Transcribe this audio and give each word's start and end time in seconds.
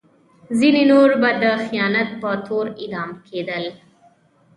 ځینې 0.59 0.83
نور 0.91 1.09
به 1.21 1.29
د 1.43 1.45
خیانت 1.65 2.09
په 2.21 2.29
تور 2.45 2.65
اعدام 2.81 3.09
کېدل. 3.27 3.63